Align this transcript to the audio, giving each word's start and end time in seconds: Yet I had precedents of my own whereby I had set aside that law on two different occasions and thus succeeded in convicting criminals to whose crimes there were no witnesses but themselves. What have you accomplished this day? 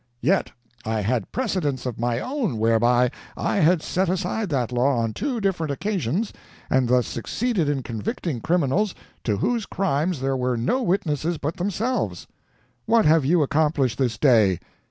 Yet 0.21 0.51
I 0.83 1.01
had 1.01 1.31
precedents 1.31 1.85
of 1.85 1.99
my 1.99 2.19
own 2.19 2.57
whereby 2.57 3.11
I 3.37 3.57
had 3.57 3.83
set 3.83 4.09
aside 4.09 4.49
that 4.49 4.71
law 4.71 4.97
on 4.97 5.13
two 5.13 5.39
different 5.39 5.69
occasions 5.69 6.33
and 6.71 6.87
thus 6.89 7.05
succeeded 7.05 7.69
in 7.69 7.83
convicting 7.83 8.41
criminals 8.41 8.95
to 9.25 9.37
whose 9.37 9.67
crimes 9.67 10.19
there 10.19 10.35
were 10.35 10.57
no 10.57 10.81
witnesses 10.81 11.37
but 11.37 11.57
themselves. 11.57 12.25
What 12.87 13.05
have 13.05 13.25
you 13.25 13.43
accomplished 13.43 13.99
this 13.99 14.17
day? 14.17 14.59